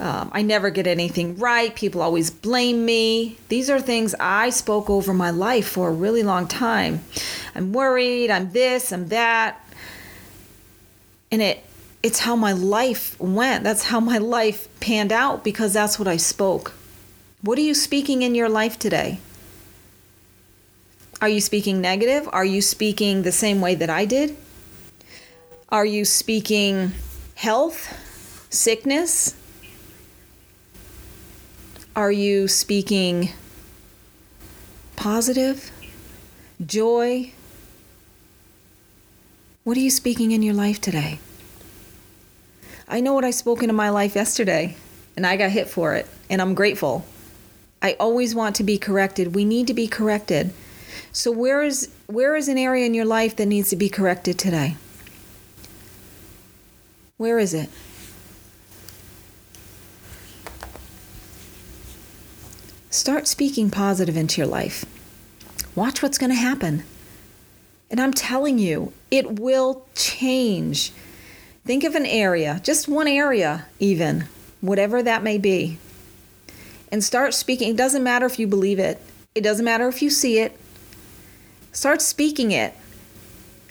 Um, 0.00 0.30
I 0.32 0.42
never 0.42 0.70
get 0.70 0.86
anything 0.86 1.38
right. 1.38 1.74
People 1.74 2.02
always 2.02 2.30
blame 2.30 2.84
me. 2.84 3.38
These 3.48 3.70
are 3.70 3.80
things 3.80 4.14
I 4.18 4.50
spoke 4.50 4.90
over 4.90 5.12
my 5.12 5.30
life 5.30 5.68
for 5.68 5.90
a 5.90 5.92
really 5.92 6.22
long 6.22 6.48
time. 6.48 7.04
I'm 7.54 7.72
worried, 7.72 8.30
I'm 8.30 8.52
this, 8.52 8.92
I'm 8.92 9.08
that. 9.08 9.64
And 11.30 11.42
it 11.42 11.64
it's 12.02 12.18
how 12.18 12.34
my 12.34 12.52
life 12.52 13.18
went. 13.20 13.62
That's 13.62 13.84
how 13.84 14.00
my 14.00 14.18
life 14.18 14.68
panned 14.80 15.12
out 15.12 15.44
because 15.44 15.72
that's 15.72 15.98
what 15.98 16.08
I 16.08 16.16
spoke. 16.16 16.74
What 17.42 17.58
are 17.58 17.62
you 17.62 17.74
speaking 17.74 18.22
in 18.22 18.34
your 18.34 18.48
life 18.48 18.78
today? 18.78 19.20
Are 21.20 21.28
you 21.28 21.40
speaking 21.40 21.80
negative? 21.80 22.28
Are 22.32 22.44
you 22.44 22.60
speaking 22.60 23.22
the 23.22 23.30
same 23.30 23.60
way 23.60 23.76
that 23.76 23.88
I 23.88 24.04
did? 24.04 24.36
Are 25.68 25.86
you 25.86 26.04
speaking 26.04 26.92
health, 27.36 27.96
sickness? 28.50 29.36
Are 31.94 32.10
you 32.10 32.48
speaking 32.48 33.28
positive, 34.96 35.70
joy? 36.64 37.32
What 39.64 39.76
are 39.76 39.80
you 39.80 39.90
speaking 39.90 40.32
in 40.32 40.42
your 40.42 40.54
life 40.54 40.80
today? 40.80 41.18
I 42.88 43.00
know 43.00 43.12
what 43.12 43.26
I 43.26 43.30
spoke 43.30 43.62
into 43.62 43.74
my 43.74 43.90
life 43.90 44.14
yesterday, 44.14 44.74
and 45.18 45.26
I 45.26 45.36
got 45.36 45.50
hit 45.50 45.68
for 45.68 45.94
it, 45.94 46.06
and 46.30 46.40
I'm 46.40 46.54
grateful. 46.54 47.04
I 47.82 47.92
always 48.00 48.34
want 48.34 48.56
to 48.56 48.64
be 48.64 48.78
corrected. 48.78 49.34
We 49.34 49.44
need 49.44 49.66
to 49.66 49.74
be 49.74 49.86
corrected. 49.86 50.54
So 51.12 51.30
where 51.30 51.62
is 51.62 51.90
where 52.06 52.36
is 52.36 52.48
an 52.48 52.56
area 52.56 52.86
in 52.86 52.94
your 52.94 53.04
life 53.04 53.36
that 53.36 53.46
needs 53.46 53.68
to 53.68 53.76
be 53.76 53.90
corrected 53.90 54.38
today? 54.38 54.76
Where 57.18 57.38
is 57.38 57.52
it? 57.52 57.68
Start 62.92 63.26
speaking 63.26 63.70
positive 63.70 64.18
into 64.18 64.42
your 64.42 64.48
life. 64.48 64.84
Watch 65.74 66.02
what's 66.02 66.18
going 66.18 66.28
to 66.28 66.36
happen. 66.36 66.84
And 67.90 67.98
I'm 67.98 68.12
telling 68.12 68.58
you, 68.58 68.92
it 69.10 69.40
will 69.40 69.86
change. 69.94 70.92
Think 71.64 71.84
of 71.84 71.94
an 71.94 72.04
area, 72.04 72.60
just 72.62 72.88
one 72.88 73.08
area, 73.08 73.64
even, 73.78 74.26
whatever 74.60 75.02
that 75.02 75.22
may 75.22 75.38
be, 75.38 75.78
and 76.92 77.02
start 77.02 77.32
speaking. 77.32 77.70
It 77.70 77.78
doesn't 77.78 78.04
matter 78.04 78.26
if 78.26 78.38
you 78.38 78.46
believe 78.46 78.78
it, 78.78 79.00
it 79.34 79.40
doesn't 79.40 79.64
matter 79.64 79.88
if 79.88 80.02
you 80.02 80.10
see 80.10 80.40
it. 80.40 80.54
Start 81.72 82.02
speaking 82.02 82.50
it. 82.52 82.74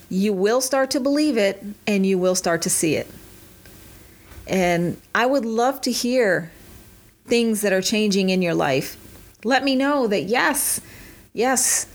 You 0.09 0.33
will 0.33 0.61
start 0.61 0.89
to 0.91 0.99
believe 0.99 1.37
it 1.37 1.63
and 1.85 2.07
you 2.07 2.17
will 2.17 2.33
start 2.33 2.63
to 2.63 2.71
see 2.71 2.95
it. 2.95 3.07
And 4.47 4.99
I 5.13 5.27
would 5.27 5.45
love 5.45 5.79
to 5.81 5.91
hear 5.91 6.51
things 7.27 7.61
that 7.61 7.71
are 7.71 7.83
changing 7.83 8.31
in 8.31 8.41
your 8.41 8.55
life. 8.55 8.97
Let 9.43 9.63
me 9.63 9.75
know 9.75 10.07
that 10.07 10.23
yes, 10.23 10.81
yes, 11.33 11.87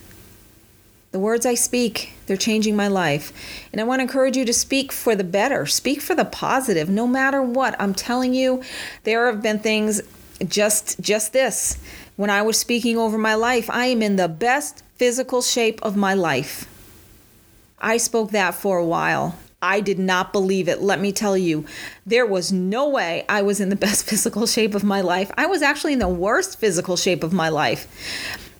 the 1.12 1.18
words 1.18 1.46
I 1.46 1.54
speak, 1.54 2.12
they're 2.26 2.36
changing 2.36 2.76
my 2.76 2.88
life. 2.88 3.32
And 3.72 3.80
I 3.80 3.84
want 3.84 4.00
to 4.00 4.02
encourage 4.02 4.36
you 4.36 4.44
to 4.44 4.52
speak 4.52 4.92
for 4.92 5.14
the 5.14 5.24
better, 5.24 5.64
speak 5.64 6.00
for 6.00 6.14
the 6.14 6.24
positive, 6.24 6.90
no 6.90 7.06
matter 7.06 7.40
what. 7.40 7.74
I'm 7.80 7.94
telling 7.94 8.34
you, 8.34 8.62
there 9.04 9.26
have 9.26 9.42
been 9.42 9.58
things 9.58 10.02
just 10.46 11.00
just 11.00 11.32
this. 11.32 11.78
When 12.16 12.30
I 12.30 12.42
was 12.42 12.58
speaking 12.58 12.98
over 12.98 13.16
my 13.16 13.34
life, 13.34 13.70
I 13.70 13.86
am 13.86 14.02
in 14.02 14.16
the 14.16 14.28
best 14.28 14.82
physical 14.96 15.40
shape 15.42 15.80
of 15.82 15.96
my 15.96 16.14
life. 16.14 16.68
I 17.78 17.96
spoke 17.96 18.30
that 18.32 18.54
for 18.54 18.78
a 18.78 18.84
while. 18.84 19.38
I 19.62 19.80
did 19.80 19.98
not 19.98 20.32
believe 20.32 20.68
it. 20.68 20.82
Let 20.82 21.00
me 21.00 21.12
tell 21.12 21.36
you, 21.36 21.64
there 22.04 22.26
was 22.26 22.52
no 22.52 22.88
way 22.88 23.24
I 23.28 23.42
was 23.42 23.60
in 23.60 23.68
the 23.68 23.76
best 23.86 24.04
physical 24.04 24.46
shape 24.46 24.74
of 24.74 24.84
my 24.84 25.00
life. 25.00 25.30
I 25.36 25.46
was 25.46 25.62
actually 25.62 25.94
in 25.94 25.98
the 25.98 26.08
worst 26.08 26.58
physical 26.58 26.96
shape 26.96 27.22
of 27.22 27.32
my 27.32 27.48
life. 27.48 27.86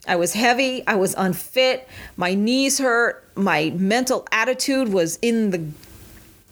I 0.09 0.17
was 0.17 0.35
heavy, 0.35 0.87
I 0.87 0.95
was 0.95 1.15
unfit, 1.19 1.89
my 2.17 2.35
knees 2.35 2.79
hurt, 2.79 3.25
my 3.35 3.71
mental 3.71 4.27
attitude 4.31 4.89
was 4.89 5.19
in 5.21 5.51
the 5.51 5.65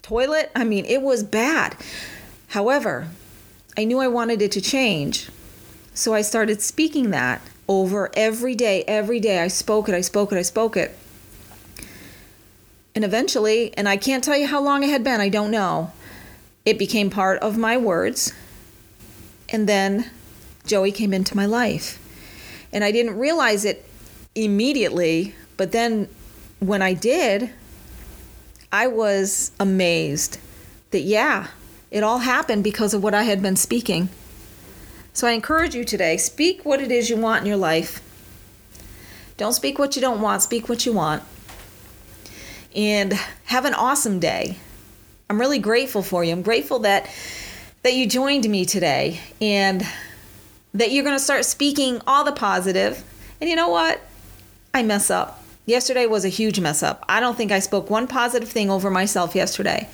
toilet. 0.03 0.51
I 0.57 0.65
mean, 0.65 0.85
it 0.87 1.03
was 1.03 1.23
bad. 1.23 1.77
However, 2.49 3.09
I 3.77 3.85
knew 3.85 4.01
I 4.01 4.09
wanted 4.09 4.43
it 4.43 4.53
to 4.53 4.61
change. 4.61 5.29
So 5.95 6.15
I 6.15 6.23
started 6.23 6.61
speaking 6.61 7.11
that 7.11 7.41
over 7.69 8.11
every 8.15 8.57
day, 8.57 8.85
every 8.89 9.21
day. 9.21 9.39
I 9.39 9.49
spoke 9.49 9.89
it, 9.89 9.95
I 9.95 10.01
spoke 10.01 10.33
it, 10.33 10.39
I 10.39 10.43
spoke 10.43 10.77
it. 10.77 10.97
And 12.95 13.05
eventually, 13.05 13.77
and 13.77 13.89
I 13.89 13.97
can't 13.97 14.23
tell 14.23 14.37
you 14.37 14.47
how 14.47 14.61
long 14.61 14.83
it 14.85 14.91
had 14.91 15.03
been, 15.03 15.21
I 15.21 15.29
don't 15.29 15.51
know, 15.51 15.93
it 16.65 16.79
became 16.79 17.11
part 17.11 17.41
of 17.41 17.59
my 17.59 17.77
words. 17.77 18.33
And 19.49 19.69
then 19.69 20.11
Joey 20.65 20.93
came 20.93 21.13
into 21.13 21.37
my 21.37 21.47
life. 21.47 22.01
And 22.73 22.85
I 22.85 22.93
didn't 22.93 23.19
realize 23.19 23.65
it 23.65 23.85
immediately, 24.35 25.35
but 25.57 25.73
then 25.73 26.09
when 26.61 26.83
I 26.83 26.95
did, 26.95 27.51
I 28.73 28.87
was 28.87 29.53
amazed 29.61 30.39
that, 30.91 31.03
yeah, 31.03 31.49
it 31.91 32.03
all 32.03 32.19
happened 32.19 32.65
because 32.65 32.95
of 32.95 33.03
what 33.03 33.15
I 33.15 33.25
had 33.25 33.43
been 33.43 33.57
speaking. 33.57 34.09
So 35.13 35.29
I 35.29 35.33
encourage 35.33 35.75
you 35.75 35.85
today 35.85 36.17
speak 36.17 36.65
what 36.65 36.81
it 36.81 36.91
is 36.91 37.11
you 37.11 37.17
want 37.17 37.43
in 37.43 37.47
your 37.47 37.57
life. 37.57 38.01
Don't 39.37 39.53
speak 39.53 39.79
what 39.79 39.95
you 39.95 40.03
don't 40.03 40.21
want, 40.21 40.43
speak 40.43 40.69
what 40.69 40.87
you 40.87 40.93
want 40.93 41.23
and 42.75 43.13
have 43.45 43.65
an 43.65 43.75
awesome 43.75 44.19
day. 44.19 44.57
I'm 45.31 45.41
really 45.41 45.59
grateful 45.59 46.03
for 46.03 46.23
you. 46.25 46.33
I'm 46.33 46.43
grateful 46.43 46.81
that 46.81 47.09
that 47.83 47.95
you 47.95 48.07
joined 48.07 48.49
me 48.49 48.65
today 48.65 49.21
and 49.41 49.87
that 50.73 50.91
you're 50.91 51.05
going 51.05 51.17
to 51.17 51.23
start 51.23 51.45
speaking 51.45 52.01
all 52.07 52.25
the 52.25 52.33
positive. 52.33 53.05
And 53.41 53.51
you 53.51 53.57
know 53.57 53.69
what? 53.69 54.01
I 54.73 54.83
mess 54.83 55.11
up. 55.11 55.45
Yesterday 55.67 56.07
was 56.07 56.25
a 56.25 56.31
huge 56.31 56.59
mess 56.61 56.83
up. 56.83 57.05
I 57.09 57.21
don't 57.21 57.37
think 57.37 57.53
I 57.53 57.59
spoke 57.59 57.91
one 57.91 58.07
positive 58.07 58.49
thing 58.49 58.71
over 58.71 58.91
myself 58.91 59.35
yesterday. 59.35 59.89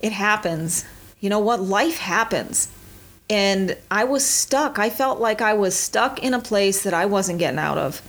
It 0.00 0.12
happens. 0.12 0.84
You 1.20 1.30
know 1.30 1.38
what? 1.38 1.60
Life 1.60 1.98
happens. 1.98 2.68
And 3.28 3.76
I 3.88 4.02
was 4.02 4.24
stuck. 4.24 4.80
I 4.80 4.90
felt 4.90 5.20
like 5.20 5.40
I 5.40 5.54
was 5.54 5.76
stuck 5.76 6.20
in 6.20 6.34
a 6.34 6.40
place 6.40 6.82
that 6.82 6.92
I 6.92 7.06
wasn't 7.06 7.38
getting 7.38 7.58
out 7.60 7.78
of. 7.78 8.02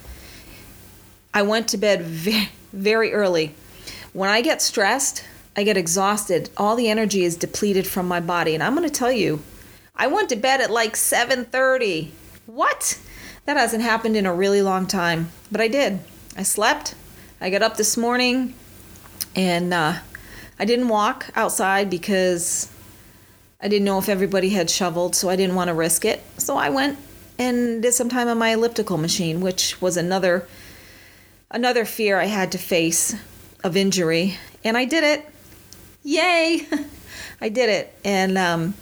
I 1.33 1.43
went 1.43 1.67
to 1.69 1.77
bed 1.77 2.01
very, 2.05 2.49
very 2.73 3.13
early 3.13 3.53
when 4.13 4.29
I 4.29 4.41
get 4.41 4.61
stressed, 4.61 5.23
I 5.55 5.63
get 5.63 5.77
exhausted. 5.77 6.49
All 6.57 6.75
the 6.75 6.89
energy 6.89 7.23
is 7.23 7.35
depleted 7.35 7.87
from 7.87 8.07
my 8.07 8.19
body. 8.19 8.53
And 8.53 8.63
I'm 8.63 8.75
going 8.75 8.87
to 8.87 8.93
tell 8.93 9.11
you, 9.11 9.41
I 9.95 10.07
went 10.07 10.29
to 10.29 10.35
bed 10.35 10.61
at 10.61 10.71
like 10.71 10.93
7:30. 10.93 12.11
What? 12.45 12.99
That 13.45 13.57
hasn't 13.57 13.83
happened 13.83 14.15
in 14.15 14.25
a 14.25 14.33
really 14.33 14.61
long 14.61 14.85
time, 14.85 15.31
but 15.51 15.61
I 15.61 15.67
did. 15.67 15.99
I 16.37 16.43
slept. 16.43 16.95
I 17.39 17.49
got 17.49 17.63
up 17.63 17.75
this 17.75 17.97
morning 17.97 18.53
and 19.35 19.73
uh, 19.73 19.95
I 20.59 20.65
didn't 20.65 20.89
walk 20.89 21.27
outside 21.35 21.89
because 21.89 22.71
I 23.59 23.67
didn't 23.67 23.85
know 23.85 23.97
if 23.97 24.09
everybody 24.09 24.49
had 24.49 24.69
shoveled, 24.69 25.15
so 25.15 25.29
I 25.29 25.35
didn't 25.35 25.55
want 25.55 25.69
to 25.69 25.73
risk 25.73 26.05
it. 26.05 26.23
So 26.37 26.55
I 26.55 26.69
went 26.69 26.99
and 27.39 27.81
did 27.81 27.93
some 27.93 28.09
time 28.09 28.27
on 28.27 28.37
my 28.37 28.49
elliptical 28.49 28.97
machine, 28.97 29.41
which 29.41 29.81
was 29.81 29.97
another 29.97 30.47
another 31.49 31.83
fear 31.83 32.19
I 32.19 32.25
had 32.25 32.51
to 32.53 32.57
face 32.57 33.15
of 33.63 33.77
injury, 33.77 34.37
and 34.63 34.77
I 34.77 34.85
did 34.85 35.03
it. 35.03 35.25
Yay! 36.03 36.67
I 37.41 37.49
did 37.49 37.69
it, 37.69 37.93
and 38.03 38.37
um, 38.37 38.73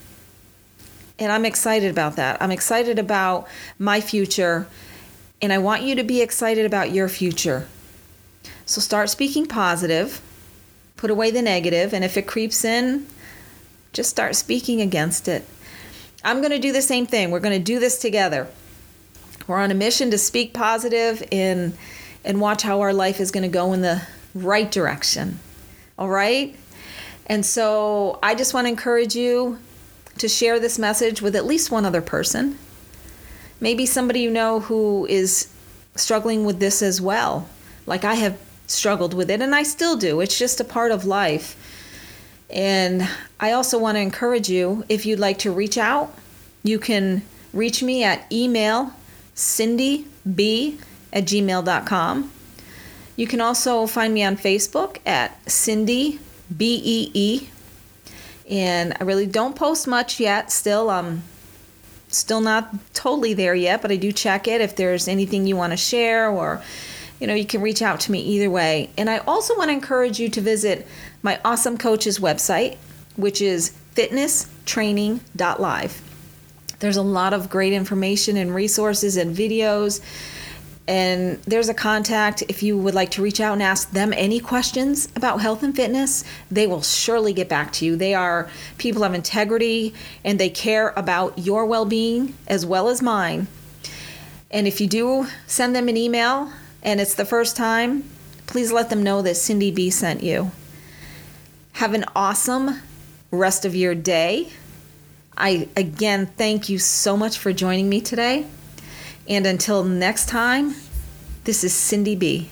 and 1.18 1.32
I'm 1.32 1.46
excited 1.46 1.92
about 1.92 2.16
that. 2.16 2.42
I'm 2.42 2.52
excited 2.52 3.00
about 3.00 3.48
my 3.78 4.02
future, 4.02 4.68
and 5.42 5.52
I 5.54 5.58
want 5.58 5.84
you 5.84 5.96
to 5.96 6.04
be 6.04 6.22
excited 6.22 6.66
about 6.66 6.92
your 6.92 7.10
future. 7.10 7.68
So 8.66 8.82
start 8.82 9.10
speaking 9.10 9.46
positive, 9.46 10.22
put 10.96 11.10
away 11.10 11.32
the 11.32 11.42
negative, 11.42 11.94
and 11.94 12.04
if 12.04 12.18
it 12.18 12.28
creeps 12.28 12.64
in, 12.64 13.08
just 13.94 14.10
start 14.10 14.36
speaking 14.36 14.82
against 14.82 15.28
it. 15.28 15.46
I'm 16.24 16.40
going 16.40 16.52
to 16.52 16.60
do 16.60 16.72
the 16.72 16.82
same 16.82 17.06
thing. 17.06 17.32
We're 17.32 17.40
going 17.40 17.58
to 17.58 17.64
do 17.64 17.80
this 17.80 18.00
together. 18.00 18.48
We're 19.48 19.60
on 19.60 19.72
a 19.72 19.76
mission 19.76 20.12
to 20.12 20.18
speak 20.18 20.54
positive 20.54 21.24
and 21.32 21.78
and 22.24 22.42
watch 22.42 22.62
how 22.62 22.82
our 22.82 22.94
life 22.94 23.20
is 23.20 23.32
going 23.32 23.44
to 23.44 23.50
go 23.50 23.74
in 23.74 23.82
the 23.82 24.02
right 24.34 24.70
direction. 24.72 25.40
All 25.98 26.10
right? 26.10 26.56
And 27.28 27.46
so 27.46 28.20
I 28.24 28.36
just 28.36 28.54
want 28.54 28.66
to 28.66 28.70
encourage 28.70 29.16
you 29.16 29.60
to 30.18 30.28
share 30.28 30.60
this 30.60 30.80
message 30.80 31.22
with 31.22 31.36
at 31.36 31.46
least 31.46 31.72
one 31.72 31.86
other 31.86 32.02
person. 32.02 32.58
Maybe 33.62 33.86
somebody 33.86 34.22
you 34.22 34.32
know 34.32 34.62
who 34.62 35.06
is 35.08 35.52
struggling 35.96 36.46
with 36.46 36.60
this 36.60 36.82
as 36.82 37.00
well. 37.00 37.48
Like 37.86 38.04
I 38.04 38.16
have 38.16 38.40
struggled 38.68 39.14
with 39.14 39.30
it 39.30 39.42
and 39.42 39.54
I 39.54 39.64
still 39.64 39.96
do. 39.96 40.22
It's 40.22 40.38
just 40.38 40.60
a 40.60 40.64
part 40.64 40.92
of 40.92 41.06
life. 41.06 41.56
And 42.50 43.08
I 43.40 43.52
also 43.52 43.78
want 43.78 43.96
to 43.96 44.02
encourage 44.02 44.50
you 44.50 44.84
if 44.90 45.06
you'd 45.06 45.20
like 45.20 45.40
to 45.40 45.52
reach 45.52 45.78
out, 45.78 46.14
you 46.64 46.80
can 46.80 47.22
reach 47.54 47.84
me 47.84 48.04
at 48.04 48.32
email 48.32 48.94
cindyb 49.36 50.06
at 51.14 51.26
gmail.com. 51.26 52.32
You 53.20 53.28
can 53.28 53.42
also 53.42 53.86
find 53.86 54.14
me 54.14 54.24
on 54.24 54.38
Facebook 54.38 55.00
at 55.06 55.52
Cindy 55.52 56.22
B 56.56 56.82
E 56.82 57.12
E. 57.14 57.50
And 58.50 58.96
I 58.98 59.04
really 59.04 59.28
don't 59.28 59.58
post 59.58 59.90
much 59.90 60.22
yet. 60.22 60.54
Still, 60.54 60.90
um, 60.90 61.24
still 62.08 62.40
not 62.40 62.74
totally 62.94 63.34
there 63.34 63.56
yet, 63.56 63.82
but 63.82 63.92
I 63.92 63.98
do 63.98 64.14
check 64.14 64.48
it 64.48 64.62
if 64.62 64.78
there's 64.78 65.10
anything 65.10 65.46
you 65.46 65.58
want 65.58 65.74
to 65.74 65.78
share 65.78 66.30
or 66.30 66.64
you 67.20 67.28
know, 67.28 67.34
you 67.34 67.44
can 67.44 67.62
reach 67.62 67.82
out 67.82 68.00
to 68.00 68.10
me 68.14 68.22
either 68.22 68.50
way. 68.50 68.90
And 68.98 69.10
I 69.10 69.18
also 69.18 69.54
want 69.58 69.68
to 69.68 69.74
encourage 69.74 70.18
you 70.18 70.30
to 70.30 70.40
visit 70.40 70.88
my 71.22 71.42
awesome 71.44 71.78
coach's 71.78 72.20
website, 72.20 72.78
which 73.18 73.42
is 73.42 73.76
fitnesstraining.live. 73.96 76.02
There's 76.80 76.96
a 76.96 77.02
lot 77.02 77.34
of 77.34 77.50
great 77.50 77.74
information 77.74 78.38
and 78.38 78.56
resources 78.56 79.18
and 79.18 79.36
videos 79.36 80.00
and 80.90 81.40
there's 81.44 81.70
a 81.70 81.74
contact 81.76 82.42
if 82.50 82.64
you 82.64 82.76
would 82.76 82.96
like 82.96 83.12
to 83.12 83.22
reach 83.22 83.40
out 83.40 83.54
and 83.54 83.62
ask 83.62 83.92
them 83.92 84.12
any 84.12 84.40
questions 84.40 85.08
about 85.16 85.40
health 85.40 85.62
and 85.62 85.76
fitness 85.76 86.24
they 86.50 86.66
will 86.66 86.82
surely 86.82 87.32
get 87.32 87.48
back 87.48 87.72
to 87.74 87.86
you. 87.86 87.96
They 87.96 88.16
are 88.16 88.50
people 88.80 89.04
of 89.04 89.14
integrity 89.14 89.94
and 90.26 90.40
they 90.40 90.50
care 90.50 90.92
about 90.98 91.38
your 91.38 91.68
well-being 91.68 92.34
as 92.48 92.66
well 92.66 92.90
as 92.90 93.04
mine. 93.04 93.46
And 94.50 94.68
if 94.68 94.82
you 94.82 94.88
do 94.88 95.28
send 95.46 95.76
them 95.76 95.90
an 95.90 95.96
email 95.96 96.52
and 96.82 97.00
it's 97.00 97.14
the 97.14 97.26
first 97.26 97.56
time 97.56 98.04
please 98.48 98.72
let 98.72 98.90
them 98.90 99.04
know 99.04 99.22
that 99.22 99.36
cindy 99.36 99.70
b 99.70 99.92
sent 99.92 100.24
you. 100.24 100.50
Have 101.74 101.94
an 101.94 102.06
awesome 102.16 102.82
rest 103.30 103.64
of 103.64 103.76
your 103.76 103.94
day. 103.94 104.50
I 105.38 105.70
again 105.78 106.26
thank 106.26 106.68
you 106.68 106.80
so 106.80 107.16
much 107.16 107.38
for 107.38 107.54
joining 107.54 107.90
me 107.90 108.02
today 108.02 108.48
and 109.30 109.46
until 109.46 109.84
next 109.84 110.28
time, 110.28 110.76
this 111.44 111.64
is 111.64 111.72
Cindy 111.72 112.16
B. 112.16 112.50